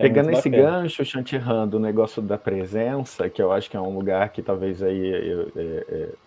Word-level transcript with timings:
É 0.00 0.04
Pegando 0.04 0.30
esse 0.30 0.48
gancho, 0.48 1.04
Chantiran, 1.04 1.68
do 1.68 1.78
negócio 1.78 2.22
da 2.22 2.38
presença, 2.38 3.28
que 3.28 3.42
eu 3.42 3.52
acho 3.52 3.68
que 3.68 3.76
é 3.76 3.80
um 3.80 3.94
lugar 3.94 4.30
que 4.30 4.40
talvez 4.40 4.82
aí 4.82 4.98
eu, 4.98 5.52
eu, 5.54 6.18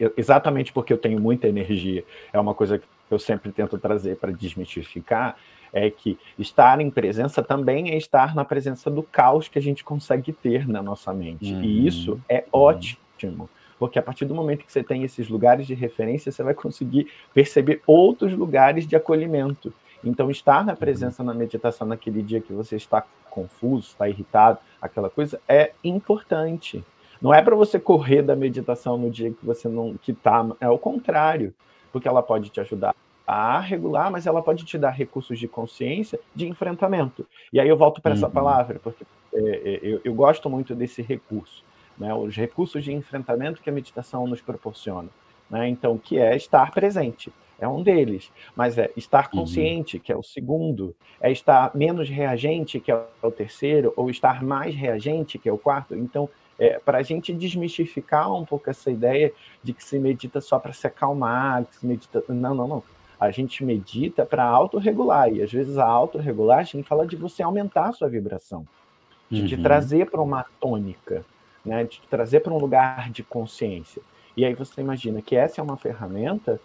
eu, 0.00 0.12
exatamente 0.16 0.72
porque 0.72 0.92
eu 0.92 0.98
tenho 0.98 1.20
muita 1.20 1.46
energia, 1.46 2.04
é 2.32 2.40
uma 2.40 2.54
coisa 2.54 2.78
que 2.78 2.84
eu 3.08 3.18
sempre 3.18 3.52
tento 3.52 3.78
trazer 3.78 4.16
para 4.16 4.32
desmistificar, 4.32 5.36
é 5.72 5.88
que 5.90 6.18
estar 6.36 6.80
em 6.80 6.90
presença 6.90 7.40
também 7.40 7.90
é 7.90 7.96
estar 7.96 8.34
na 8.34 8.44
presença 8.44 8.90
do 8.90 9.02
caos 9.04 9.46
que 9.46 9.60
a 9.60 9.62
gente 9.62 9.84
consegue 9.84 10.32
ter 10.32 10.66
na 10.66 10.82
nossa 10.82 11.12
mente. 11.14 11.52
Uhum. 11.52 11.62
E 11.62 11.86
isso 11.86 12.20
é 12.28 12.38
uhum. 12.52 12.60
ótimo. 12.60 13.48
Porque 13.78 13.98
a 13.98 14.02
partir 14.02 14.24
do 14.24 14.34
momento 14.34 14.64
que 14.64 14.72
você 14.72 14.82
tem 14.82 15.04
esses 15.04 15.28
lugares 15.28 15.66
de 15.68 15.74
referência, 15.74 16.32
você 16.32 16.42
vai 16.42 16.54
conseguir 16.54 17.08
perceber 17.32 17.80
outros 17.86 18.32
lugares 18.32 18.86
de 18.86 18.96
acolhimento. 18.96 19.72
Então, 20.04 20.30
estar 20.30 20.64
na 20.64 20.72
uhum. 20.72 20.78
presença 20.78 21.24
na 21.24 21.34
meditação 21.34 21.86
naquele 21.86 22.22
dia 22.22 22.40
que 22.40 22.52
você 22.52 22.76
está 22.76 23.04
confuso, 23.30 23.88
está 23.88 24.08
irritado, 24.08 24.58
aquela 24.80 25.10
coisa, 25.10 25.40
é 25.48 25.72
importante. 25.82 26.84
Não 27.20 27.32
é 27.32 27.42
para 27.42 27.56
você 27.56 27.80
correr 27.80 28.22
da 28.22 28.36
meditação 28.36 28.98
no 28.98 29.10
dia 29.10 29.30
que 29.30 29.44
você 29.44 29.68
não 29.68 29.94
que 29.94 30.12
tá, 30.12 30.46
é 30.60 30.68
o 30.68 30.78
contrário, 30.78 31.54
porque 31.90 32.06
ela 32.06 32.22
pode 32.22 32.50
te 32.50 32.60
ajudar 32.60 32.94
a 33.26 33.58
regular, 33.58 34.10
mas 34.10 34.26
ela 34.26 34.42
pode 34.42 34.64
te 34.64 34.76
dar 34.76 34.90
recursos 34.90 35.38
de 35.38 35.48
consciência 35.48 36.20
de 36.34 36.46
enfrentamento. 36.46 37.26
E 37.52 37.58
aí 37.58 37.68
eu 37.68 37.76
volto 37.76 38.02
para 38.02 38.12
essa 38.12 38.26
uhum. 38.26 38.32
palavra, 38.32 38.78
porque 38.82 39.04
é, 39.32 39.38
é, 39.38 39.80
eu, 39.82 40.00
eu, 40.04 40.14
gosto 40.14 40.50
muito 40.50 40.74
desse 40.74 41.00
recurso, 41.00 41.64
né? 41.98 42.14
os 42.14 42.36
recursos 42.36 42.84
de 42.84 42.92
enfrentamento 42.92 43.62
que 43.62 43.70
a 43.70 43.72
meditação 43.72 44.26
nos 44.26 44.42
proporciona. 44.42 45.08
Né? 45.48 45.68
Então, 45.68 45.98
que 45.98 46.18
é 46.18 46.36
estar 46.36 46.70
presente, 46.72 47.32
é 47.58 47.68
um 47.68 47.82
deles, 47.82 48.30
mas 48.56 48.76
é 48.78 48.90
estar 48.96 49.28
uhum. 49.32 49.40
consciente, 49.40 49.96
uhum. 49.96 50.02
que 50.02 50.12
é 50.12 50.16
o 50.16 50.22
segundo, 50.22 50.94
é 51.20 51.30
estar 51.30 51.74
menos 51.74 52.08
reagente, 52.08 52.80
que 52.80 52.90
é 52.90 53.04
o 53.22 53.30
terceiro, 53.30 53.92
ou 53.96 54.10
estar 54.10 54.42
mais 54.42 54.74
reagente, 54.74 55.38
que 55.38 55.48
é 55.48 55.52
o 55.52 55.58
quarto. 55.58 55.94
Então, 55.94 56.28
é, 56.58 56.78
para 56.78 56.98
a 56.98 57.02
gente 57.02 57.32
desmistificar 57.32 58.32
um 58.32 58.44
pouco 58.44 58.70
essa 58.70 58.90
ideia 58.90 59.32
de 59.62 59.72
que 59.72 59.82
se 59.82 59.98
medita 59.98 60.40
só 60.40 60.58
para 60.58 60.72
se 60.72 60.86
acalmar, 60.86 61.64
que 61.64 61.76
se 61.76 61.86
medita. 61.86 62.22
Não, 62.28 62.54
não, 62.54 62.68
não 62.68 62.82
a 63.18 63.30
gente 63.30 63.64
medita 63.64 64.26
para 64.26 64.44
autorregular, 64.44 65.32
e 65.32 65.42
às 65.42 65.50
vezes 65.50 65.78
a 65.78 65.86
autorregulagem 65.86 66.82
fala 66.82 67.06
de 67.06 67.16
você 67.16 67.42
aumentar 67.42 67.88
a 67.88 67.92
sua 67.92 68.08
vibração, 68.08 68.66
de 69.30 69.42
uhum. 69.42 69.46
te 69.46 69.56
trazer 69.56 70.10
para 70.10 70.20
uma 70.20 70.44
tônica, 70.60 71.24
né, 71.64 71.84
de 71.84 72.00
te 72.00 72.08
trazer 72.08 72.40
para 72.40 72.52
um 72.52 72.58
lugar 72.58 73.10
de 73.10 73.22
consciência. 73.22 74.02
E 74.36 74.44
aí 74.44 74.54
você 74.54 74.80
imagina 74.80 75.22
que 75.22 75.36
essa 75.36 75.60
é 75.60 75.64
uma 75.64 75.76
ferramenta 75.76 76.60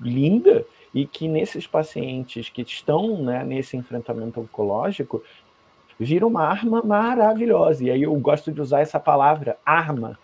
linda 0.00 0.64
e 0.94 1.06
que 1.06 1.28
nesses 1.28 1.66
pacientes 1.66 2.48
que 2.48 2.62
estão 2.62 3.22
né, 3.22 3.44
nesse 3.44 3.76
enfrentamento 3.76 4.40
oncológico, 4.40 5.22
vira 5.98 6.26
uma 6.26 6.42
arma 6.42 6.82
maravilhosa. 6.82 7.84
E 7.84 7.90
aí 7.90 8.02
eu 8.02 8.14
gosto 8.16 8.50
de 8.50 8.60
usar 8.60 8.80
essa 8.80 8.98
palavra, 8.98 9.58
arma, 9.64 10.18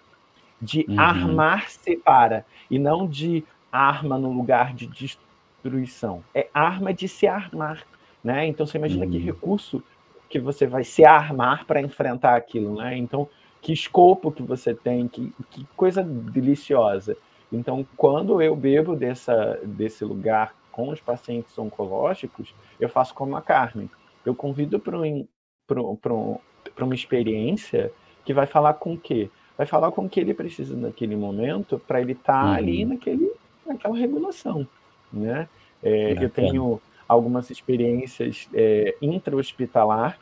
de 0.60 0.86
uhum. 0.88 0.98
armar-se 0.98 1.96
para, 1.96 2.44
e 2.70 2.78
não 2.78 3.06
de 3.06 3.44
arma 3.70 4.18
no 4.18 4.32
lugar 4.32 4.72
de 4.74 4.86
destruição. 4.86 6.24
É 6.34 6.48
arma 6.52 6.92
de 6.94 7.06
se 7.06 7.26
armar. 7.26 7.84
Né? 8.24 8.46
Então 8.46 8.66
você 8.66 8.78
imagina 8.78 9.06
que 9.06 9.18
hum. 9.18 9.24
recurso 9.24 9.82
que 10.28 10.40
você 10.40 10.66
vai 10.66 10.82
se 10.82 11.04
armar 11.04 11.64
para 11.64 11.80
enfrentar 11.80 12.34
aquilo. 12.34 12.74
Né? 12.74 12.96
Então, 12.96 13.28
que 13.66 13.72
escopo 13.72 14.30
que 14.30 14.44
você 14.44 14.72
tem, 14.72 15.08
que, 15.08 15.32
que 15.50 15.66
coisa 15.76 16.00
deliciosa. 16.00 17.16
Então, 17.52 17.84
quando 17.96 18.40
eu 18.40 18.54
bebo 18.54 18.94
dessa, 18.94 19.58
desse 19.64 20.04
lugar 20.04 20.54
com 20.70 20.90
os 20.90 21.00
pacientes 21.00 21.58
oncológicos, 21.58 22.54
eu 22.78 22.88
faço 22.88 23.12
como 23.12 23.34
a 23.36 23.42
Carmen. 23.42 23.90
Eu 24.24 24.36
convido 24.36 24.78
para 24.78 24.96
um, 24.96 25.26
um, 25.68 26.38
uma 26.80 26.94
experiência 26.94 27.90
que 28.24 28.32
vai 28.32 28.46
falar 28.46 28.74
com 28.74 28.92
o 28.94 28.96
quê? 28.96 29.28
Vai 29.58 29.66
falar 29.66 29.90
com 29.90 30.04
o 30.04 30.08
que 30.08 30.20
ele 30.20 30.32
precisa 30.32 30.76
naquele 30.76 31.16
momento 31.16 31.76
para 31.88 32.00
ele 32.00 32.12
estar 32.12 32.40
tá 32.40 32.46
uhum. 32.46 32.54
ali 32.54 32.84
naquele 32.84 33.32
naquela 33.66 33.96
regulação, 33.96 34.64
né? 35.12 35.48
É, 35.82 36.12
eu 36.22 36.30
tenho 36.30 36.80
algumas 37.08 37.50
experiências 37.50 38.48
é, 38.54 38.94
intra-hospitalar, 39.02 40.20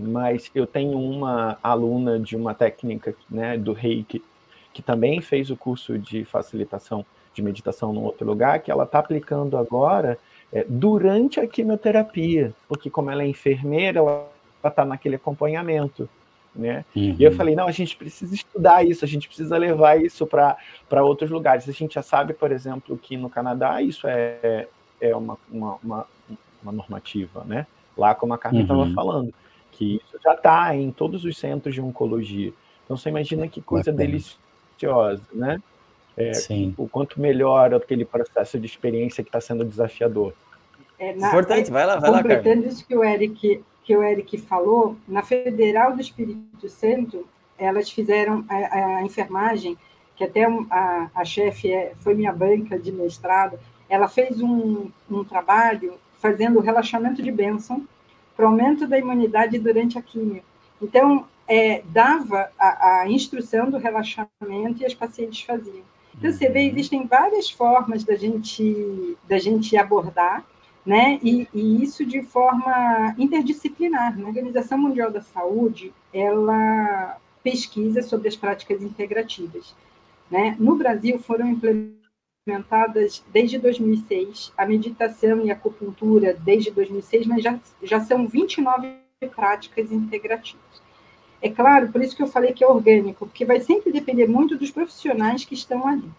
mas 0.00 0.50
eu 0.54 0.66
tenho 0.66 0.98
uma 0.98 1.58
aluna 1.62 2.18
de 2.18 2.36
uma 2.36 2.54
técnica 2.54 3.14
né, 3.30 3.56
do 3.56 3.72
Reiki 3.72 4.22
que 4.72 4.82
também 4.82 5.20
fez 5.20 5.50
o 5.50 5.56
curso 5.56 5.98
de 5.98 6.24
facilitação 6.24 7.04
de 7.34 7.42
meditação 7.42 7.92
num 7.92 8.02
outro 8.02 8.26
lugar, 8.26 8.60
que 8.60 8.70
ela 8.70 8.84
está 8.84 8.98
aplicando 8.98 9.56
agora 9.56 10.18
é, 10.52 10.64
durante 10.68 11.38
a 11.38 11.46
quimioterapia, 11.46 12.52
porque 12.68 12.90
como 12.90 13.10
ela 13.10 13.22
é 13.22 13.26
enfermeira, 13.26 13.98
ela 14.00 14.28
está 14.64 14.84
naquele 14.84 15.16
acompanhamento 15.16 16.08
né? 16.54 16.84
Uhum. 16.94 17.16
E 17.18 17.22
eu 17.22 17.30
uhum. 17.30 17.36
falei, 17.36 17.54
não, 17.54 17.66
a 17.66 17.72
gente 17.72 17.96
precisa 17.96 18.34
estudar 18.34 18.84
isso, 18.84 19.04
a 19.04 19.08
gente 19.08 19.28
precisa 19.28 19.56
levar 19.56 20.00
isso 20.00 20.26
para 20.26 21.04
outros 21.04 21.30
lugares. 21.30 21.68
A 21.68 21.72
gente 21.72 21.94
já 21.94 22.02
sabe, 22.02 22.34
por 22.34 22.50
exemplo, 22.50 22.96
que 22.98 23.16
no 23.16 23.30
Canadá 23.30 23.80
isso 23.80 24.06
é, 24.06 24.66
é 25.00 25.14
uma, 25.14 25.38
uma, 25.50 25.78
uma, 25.82 26.06
uma 26.62 26.72
normativa, 26.72 27.44
né? 27.44 27.66
Lá, 27.96 28.14
como 28.14 28.34
a 28.34 28.38
Carmen 28.38 28.62
estava 28.62 28.82
uhum. 28.82 28.94
falando, 28.94 29.34
que 29.80 29.96
isso 29.96 30.18
já 30.22 30.34
está 30.34 30.76
em 30.76 30.90
todos 30.90 31.24
os 31.24 31.38
centros 31.38 31.74
de 31.74 31.80
oncologia. 31.80 32.52
Então, 32.84 32.98
você 32.98 33.08
imagina 33.08 33.48
que 33.48 33.62
coisa 33.62 33.90
Bacana. 33.90 34.10
deliciosa, 34.10 35.22
né? 35.32 35.62
É, 36.14 36.34
Sim. 36.34 36.74
O 36.76 36.86
quanto 36.86 37.18
melhora 37.18 37.78
aquele 37.78 38.04
processo 38.04 38.58
de 38.60 38.66
experiência 38.66 39.24
que 39.24 39.30
está 39.30 39.40
sendo 39.40 39.64
desafiador. 39.64 40.34
É, 40.98 41.14
na, 41.14 41.28
Importante, 41.28 41.70
vai 41.70 41.86
lá, 41.86 41.96
vai 41.96 42.10
lá, 42.10 42.22
Carmen. 42.22 42.66
isso 42.66 42.86
que 42.86 42.94
o 42.94 43.02
Eric 43.02 43.64
que 43.82 43.96
o 43.96 44.02
Eric 44.04 44.36
falou, 44.38 44.96
na 45.08 45.22
Federal 45.22 45.94
do 45.94 46.00
Espírito 46.00 46.68
Santo, 46.68 47.26
elas 47.58 47.90
fizeram 47.90 48.44
a, 48.48 48.98
a 48.98 49.02
enfermagem, 49.02 49.76
que 50.14 50.22
até 50.22 50.44
a, 50.44 51.10
a 51.14 51.24
chefe 51.24 51.72
é, 51.72 51.94
foi 51.96 52.14
minha 52.14 52.32
banca 52.32 52.78
de 52.78 52.92
mestrado, 52.92 53.58
ela 53.88 54.06
fez 54.06 54.40
um, 54.40 54.90
um 55.10 55.24
trabalho 55.24 55.94
fazendo 56.18 56.60
relaxamento 56.60 57.22
de 57.22 57.32
bênção 57.32 57.84
para 58.40 58.46
aumento 58.46 58.86
da 58.86 58.98
imunidade 58.98 59.58
durante 59.58 59.98
a 59.98 60.02
quimio. 60.02 60.42
Então, 60.80 61.26
é, 61.46 61.82
dava 61.92 62.50
a, 62.58 63.02
a, 63.02 63.10
instrução 63.10 63.70
do 63.70 63.76
relaxamento 63.76 64.80
e 64.80 64.86
as 64.86 64.94
pacientes 64.94 65.42
faziam. 65.42 65.84
Então, 66.16 66.32
você 66.32 66.48
vê, 66.48 66.62
existem 66.62 67.06
várias 67.06 67.50
formas 67.50 68.02
da 68.02 68.16
gente, 68.16 69.14
da 69.28 69.38
gente 69.38 69.76
abordar, 69.76 70.42
né? 70.86 71.20
E, 71.22 71.46
e, 71.52 71.82
isso 71.82 72.06
de 72.06 72.22
forma 72.22 73.14
interdisciplinar. 73.18 74.18
A 74.18 74.26
Organização 74.26 74.78
Mundial 74.78 75.10
da 75.10 75.20
Saúde 75.20 75.92
ela 76.12 77.18
pesquisa 77.44 78.00
sobre 78.00 78.28
as 78.28 78.36
práticas 78.36 78.82
integrativas. 78.82 79.74
Né? 80.30 80.56
No 80.58 80.76
Brasil 80.76 81.18
foram 81.18 81.46
implementadas 81.46 81.99
desde 83.32 83.58
2006 83.58 84.52
a 84.56 84.66
meditação 84.66 85.44
e 85.44 85.50
a 85.50 85.54
acupuntura 85.54 86.34
desde 86.34 86.70
2006, 86.70 87.26
mas 87.26 87.42
já, 87.42 87.58
já 87.82 88.00
são 88.00 88.26
29 88.26 88.92
práticas 89.34 89.92
integrativas. 89.92 90.70
É 91.42 91.48
claro, 91.48 91.88
por 91.90 92.02
isso 92.02 92.14
que 92.14 92.22
eu 92.22 92.26
falei 92.26 92.52
que 92.52 92.62
é 92.62 92.66
orgânico, 92.66 93.26
porque 93.26 93.46
vai 93.46 93.60
sempre 93.60 93.90
depender 93.90 94.26
muito 94.26 94.58
dos 94.58 94.70
profissionais 94.70 95.44
que 95.44 95.54
estão 95.54 95.86
ali. 95.86 96.10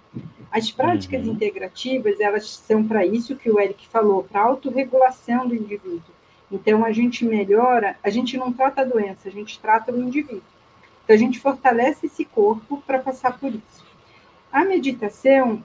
As 0.51 0.71
práticas 0.71 1.25
uhum. 1.25 1.33
integrativas, 1.33 2.19
elas 2.19 2.49
são 2.49 2.85
para 2.85 3.05
isso 3.05 3.35
que 3.35 3.49
o 3.49 3.59
Eric 3.59 3.87
falou, 3.87 4.23
para 4.23 4.41
autorregulação 4.41 5.47
do 5.47 5.55
indivíduo. 5.55 6.01
Então, 6.51 6.83
a 6.83 6.91
gente 6.91 7.23
melhora, 7.23 7.95
a 8.03 8.09
gente 8.09 8.35
não 8.35 8.51
trata 8.51 8.81
a 8.81 8.85
doença, 8.85 9.29
a 9.29 9.31
gente 9.31 9.59
trata 9.59 9.93
o 9.93 10.01
indivíduo. 10.01 10.41
Então, 11.03 11.15
a 11.15 11.19
gente 11.19 11.39
fortalece 11.39 12.07
esse 12.07 12.25
corpo 12.25 12.83
para 12.85 12.99
passar 12.99 13.39
por 13.39 13.53
isso. 13.53 13.85
A 14.51 14.65
meditação, 14.65 15.63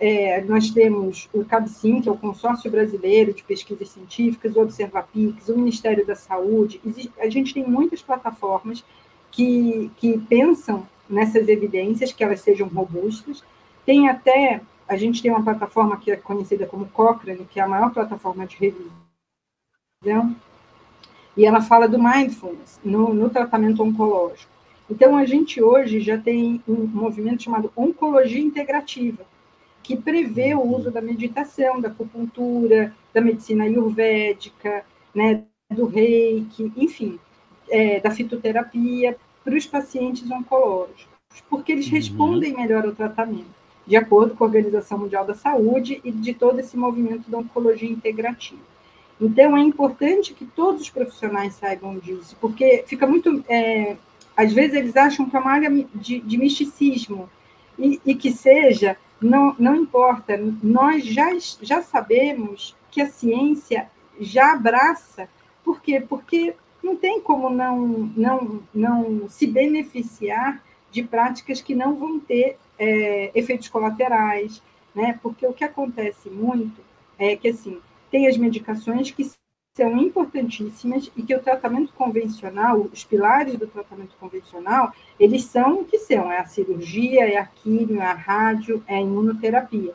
é, 0.00 0.40
nós 0.42 0.70
temos 0.70 1.28
o 1.32 1.44
CABCIM, 1.44 2.00
que 2.00 2.08
é 2.08 2.12
o 2.12 2.18
Consórcio 2.18 2.70
Brasileiro 2.70 3.32
de 3.32 3.42
Pesquisas 3.42 3.90
Científicas, 3.90 4.56
o 4.56 4.60
Observapix, 4.60 5.48
o 5.48 5.56
Ministério 5.56 6.06
da 6.06 6.16
Saúde. 6.16 6.80
A 7.18 7.28
gente 7.28 7.54
tem 7.54 7.66
muitas 7.66 8.02
plataformas 8.02 8.84
que, 9.30 9.90
que 9.96 10.18
pensam 10.18 10.86
nessas 11.08 11.48
evidências, 11.48 12.12
que 12.12 12.24
elas 12.24 12.40
sejam 12.40 12.68
robustas. 12.68 13.44
Tem 13.84 14.08
até, 14.08 14.60
a 14.88 14.96
gente 14.96 15.20
tem 15.20 15.30
uma 15.30 15.42
plataforma 15.42 15.96
que 15.98 16.10
é 16.10 16.16
conhecida 16.16 16.66
como 16.66 16.88
Cochrane, 16.88 17.46
que 17.50 17.60
é 17.60 17.62
a 17.62 17.68
maior 17.68 17.92
plataforma 17.92 18.46
de 18.46 18.56
revisão, 18.56 20.34
e 21.36 21.46
ela 21.46 21.62
fala 21.62 21.88
do 21.88 21.98
mindfulness 21.98 22.80
no, 22.84 23.14
no 23.14 23.30
tratamento 23.30 23.82
oncológico. 23.82 24.50
Então, 24.90 25.16
a 25.16 25.24
gente 25.24 25.62
hoje 25.62 26.00
já 26.00 26.18
tem 26.18 26.62
um 26.68 26.86
movimento 26.86 27.42
chamado 27.42 27.72
Oncologia 27.74 28.40
Integrativa, 28.40 29.24
que 29.82 29.96
prevê 29.96 30.54
o 30.54 30.62
uso 30.62 30.90
da 30.90 31.00
meditação, 31.00 31.80
da 31.80 31.88
acupuntura, 31.88 32.94
da 33.12 33.20
medicina 33.20 33.64
ayurvédica, 33.64 34.84
né, 35.14 35.42
do 35.70 35.86
reiki, 35.86 36.72
enfim, 36.76 37.18
é, 37.68 38.00
da 38.00 38.10
fitoterapia 38.10 39.16
para 39.44 39.56
os 39.56 39.66
pacientes 39.66 40.30
oncológicos, 40.30 41.08
porque 41.48 41.72
eles 41.72 41.86
uhum. 41.86 41.92
respondem 41.92 42.54
melhor 42.54 42.84
ao 42.84 42.92
tratamento, 42.92 43.50
de 43.86 43.96
acordo 43.96 44.34
com 44.34 44.44
a 44.44 44.46
Organização 44.46 44.98
Mundial 44.98 45.24
da 45.24 45.34
Saúde 45.34 46.00
e 46.04 46.12
de 46.12 46.34
todo 46.34 46.60
esse 46.60 46.76
movimento 46.76 47.30
da 47.30 47.38
oncologia 47.38 47.90
integrativa. 47.90 48.60
Então, 49.20 49.56
é 49.56 49.60
importante 49.60 50.34
que 50.34 50.44
todos 50.44 50.82
os 50.82 50.90
profissionais 50.90 51.54
saibam 51.54 51.98
disso, 51.98 52.36
porque 52.40 52.84
fica 52.86 53.06
muito. 53.06 53.44
É, 53.48 53.96
às 54.36 54.52
vezes, 54.52 54.74
eles 54.74 54.96
acham 54.96 55.28
que 55.28 55.36
é 55.36 55.38
uma 55.38 55.52
área 55.52 55.70
de, 55.94 56.20
de 56.20 56.38
misticismo, 56.38 57.28
e, 57.78 58.00
e, 58.04 58.14
que 58.14 58.30
seja, 58.30 58.96
não, 59.22 59.54
não 59.58 59.76
importa, 59.76 60.36
nós 60.62 61.04
já, 61.04 61.30
já 61.62 61.82
sabemos 61.82 62.76
que 62.90 63.00
a 63.00 63.08
ciência 63.08 63.90
já 64.20 64.52
abraça, 64.52 65.28
por 65.64 65.80
quê? 65.80 66.00
Porque 66.00 66.54
não 66.82 66.96
tem 66.96 67.20
como 67.20 67.48
não, 67.48 67.78
não, 68.16 68.62
não 68.74 69.28
se 69.28 69.46
beneficiar 69.46 70.62
de 70.90 71.02
práticas 71.02 71.60
que 71.60 71.74
não 71.74 71.94
vão 71.94 72.20
ter 72.20 72.58
é, 72.78 73.30
efeitos 73.34 73.68
colaterais, 73.68 74.62
né? 74.94 75.18
Porque 75.22 75.46
o 75.46 75.52
que 75.52 75.64
acontece 75.64 76.28
muito 76.28 76.82
é 77.18 77.36
que, 77.36 77.48
assim, 77.48 77.80
tem 78.10 78.26
as 78.26 78.36
medicações 78.36 79.10
que 79.10 79.30
são 79.74 79.96
importantíssimas 79.96 81.10
e 81.16 81.22
que 81.22 81.34
o 81.34 81.40
tratamento 81.40 81.94
convencional, 81.94 82.78
os 82.92 83.04
pilares 83.04 83.56
do 83.56 83.66
tratamento 83.66 84.14
convencional, 84.20 84.92
eles 85.18 85.44
são 85.44 85.80
o 85.80 85.84
que 85.86 85.98
são, 85.98 86.30
é 86.30 86.40
a 86.40 86.44
cirurgia, 86.44 87.26
é 87.26 87.38
a 87.38 87.46
quimio, 87.46 87.98
é 87.98 88.04
a 88.04 88.12
rádio, 88.12 88.84
é 88.86 88.96
a 88.96 89.00
imunoterapia, 89.00 89.94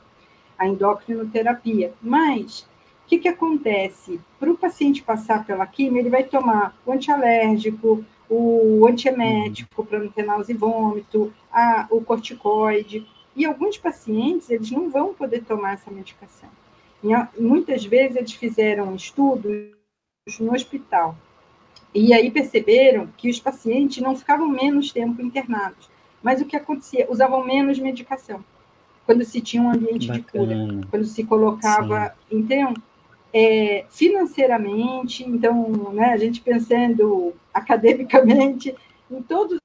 a 0.57 0.68
endocrinoterapia. 0.68 1.94
Mas, 2.01 2.62
o 2.62 3.07
que, 3.07 3.19
que 3.19 3.27
acontece? 3.27 4.19
Para 4.39 4.51
o 4.51 4.57
paciente 4.57 5.03
passar 5.03 5.45
pela 5.45 5.68
quimio, 5.68 6.00
ele 6.00 6.09
vai 6.09 6.24
tomar 6.24 6.75
o 6.83 6.91
antialérgico, 6.91 8.03
o 8.27 8.88
antiemético 8.88 9.85
para 9.85 10.00
não 10.00 10.09
ter 10.09 10.24
náusea 10.24 10.56
e 10.56 10.57
vômito, 10.57 11.31
a, 11.53 11.85
o 11.91 12.01
corticoide, 12.01 13.06
e 13.35 13.45
alguns 13.45 13.77
pacientes, 13.77 14.50
eles 14.50 14.71
não 14.71 14.89
vão 14.89 15.13
poder 15.13 15.44
tomar 15.44 15.74
essa 15.74 15.91
medicação. 15.91 16.50
Muitas 17.38 17.85
vezes 17.85 18.17
eles 18.17 18.33
fizeram 18.33 18.95
estudos 18.95 19.71
no 20.39 20.53
hospital 20.53 21.17
e 21.94 22.13
aí 22.13 22.29
perceberam 22.29 23.07
que 23.17 23.29
os 23.29 23.39
pacientes 23.39 24.01
não 24.01 24.15
ficavam 24.15 24.47
menos 24.47 24.91
tempo 24.91 25.21
internados, 25.21 25.89
mas 26.21 26.41
o 26.41 26.45
que 26.45 26.55
acontecia? 26.55 27.07
Usavam 27.09 27.45
menos 27.45 27.79
medicação 27.79 28.44
quando 29.07 29.23
se 29.23 29.39
tinha 29.39 29.63
um 29.63 29.71
ambiente 29.71 30.07
Bacana. 30.07 30.21
de 30.21 30.31
cura, 30.31 30.88
quando 30.91 31.05
se 31.05 31.23
colocava, 31.23 32.13
Sim. 32.29 32.39
então, 32.39 32.73
é, 33.33 33.85
financeiramente, 33.89 35.23
então, 35.23 35.93
né, 35.93 36.11
a 36.11 36.17
gente 36.17 36.41
pensando 36.41 37.33
academicamente, 37.53 38.75
em 39.09 39.21
todos 39.23 39.59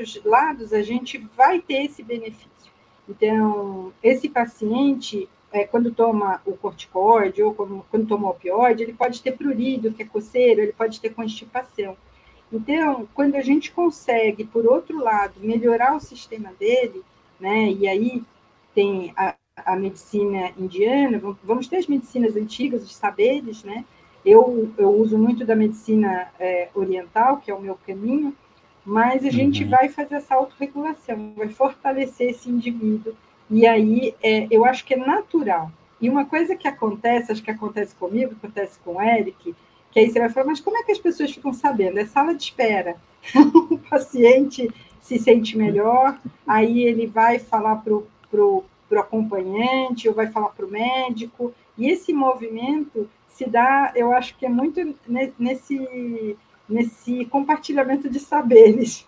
os 0.00 0.24
lados, 0.24 0.72
a 0.72 0.82
gente 0.82 1.18
vai 1.36 1.60
ter 1.60 1.84
esse 1.84 2.02
benefício. 2.02 2.72
Então, 3.08 3.92
esse 4.02 4.28
paciente, 4.28 5.28
é, 5.52 5.64
quando 5.64 5.92
toma 5.92 6.40
o 6.46 6.56
corticoide 6.56 7.42
ou 7.42 7.54
quando, 7.54 7.84
quando 7.90 8.06
toma 8.06 8.28
o 8.28 8.30
opioide, 8.30 8.82
ele 8.82 8.94
pode 8.94 9.22
ter 9.22 9.32
prurido, 9.32 9.92
que 9.92 10.02
é 10.02 10.06
coceiro, 10.06 10.62
ele 10.62 10.72
pode 10.72 11.00
ter 11.00 11.10
constipação. 11.10 11.96
Então, 12.50 13.06
quando 13.14 13.36
a 13.36 13.40
gente 13.40 13.70
consegue, 13.70 14.44
por 14.44 14.66
outro 14.66 14.98
lado, 14.98 15.34
melhorar 15.40 15.94
o 15.94 16.00
sistema 16.00 16.52
dele, 16.58 17.02
né, 17.38 17.70
e 17.70 17.86
aí 17.86 18.22
tem 18.74 19.12
a, 19.16 19.34
a 19.56 19.76
medicina 19.76 20.52
indiana, 20.58 21.20
vamos 21.42 21.66
ter 21.66 21.76
as 21.76 21.86
medicinas 21.86 22.36
antigas, 22.36 22.82
os 22.82 22.94
saberes, 22.94 23.62
né, 23.62 23.84
eu, 24.24 24.72
eu 24.78 24.90
uso 24.90 25.18
muito 25.18 25.44
da 25.44 25.56
medicina 25.56 26.28
é, 26.38 26.68
oriental, 26.74 27.38
que 27.38 27.50
é 27.50 27.54
o 27.54 27.60
meu 27.60 27.78
caminho, 27.86 28.34
mas 28.84 29.24
a 29.24 29.30
gente 29.30 29.64
uhum. 29.64 29.70
vai 29.70 29.88
fazer 29.88 30.16
essa 30.16 30.34
autorregulação, 30.34 31.32
vai 31.36 31.48
fortalecer 31.48 32.30
esse 32.30 32.48
indivíduo 32.50 33.14
e 33.52 33.66
aí, 33.66 34.14
é, 34.22 34.48
eu 34.50 34.64
acho 34.64 34.82
que 34.84 34.94
é 34.94 34.96
natural. 34.96 35.70
E 36.00 36.08
uma 36.08 36.24
coisa 36.24 36.56
que 36.56 36.66
acontece, 36.66 37.30
acho 37.30 37.42
que 37.42 37.50
acontece 37.50 37.94
comigo, 37.94 38.32
acontece 38.32 38.78
com 38.82 38.96
o 38.96 39.02
Eric, 39.02 39.54
que 39.90 40.00
aí 40.00 40.10
você 40.10 40.18
vai 40.18 40.30
falar, 40.30 40.46
mas 40.46 40.60
como 40.60 40.78
é 40.78 40.82
que 40.82 40.90
as 40.90 40.98
pessoas 40.98 41.30
ficam 41.30 41.52
sabendo? 41.52 41.98
É 41.98 42.06
sala 42.06 42.34
de 42.34 42.44
espera. 42.44 42.96
o 43.70 43.78
paciente 43.78 44.70
se 45.02 45.18
sente 45.18 45.56
melhor, 45.58 46.18
aí 46.46 46.82
ele 46.82 47.06
vai 47.06 47.38
falar 47.38 47.76
para 47.76 47.94
o 47.94 48.06
pro, 48.30 48.64
pro 48.88 49.00
acompanhante, 49.00 50.08
ou 50.08 50.14
vai 50.14 50.28
falar 50.28 50.48
para 50.48 50.64
o 50.64 50.70
médico, 50.70 51.52
e 51.76 51.90
esse 51.90 52.12
movimento 52.12 53.08
se 53.28 53.46
dá, 53.46 53.92
eu 53.94 54.12
acho 54.12 54.34
que 54.36 54.46
é 54.46 54.48
muito 54.48 54.94
nesse, 55.38 56.36
nesse 56.66 57.26
compartilhamento 57.26 58.08
de 58.08 58.18
saberes. 58.18 59.06